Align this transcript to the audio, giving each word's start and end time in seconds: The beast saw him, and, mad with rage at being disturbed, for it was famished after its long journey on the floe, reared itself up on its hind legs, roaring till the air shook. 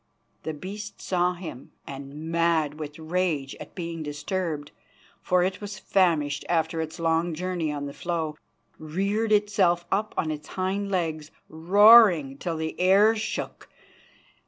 The 0.41 0.55
beast 0.55 0.99
saw 0.99 1.33
him, 1.35 1.73
and, 1.85 2.31
mad 2.31 2.79
with 2.79 2.97
rage 2.97 3.53
at 3.59 3.75
being 3.75 4.01
disturbed, 4.01 4.71
for 5.21 5.43
it 5.43 5.61
was 5.61 5.77
famished 5.77 6.43
after 6.49 6.81
its 6.81 6.99
long 6.99 7.35
journey 7.35 7.71
on 7.71 7.85
the 7.85 7.93
floe, 7.93 8.35
reared 8.79 9.31
itself 9.31 9.85
up 9.91 10.15
on 10.17 10.31
its 10.31 10.47
hind 10.57 10.89
legs, 10.89 11.29
roaring 11.49 12.39
till 12.39 12.57
the 12.57 12.79
air 12.79 13.15
shook. 13.15 13.69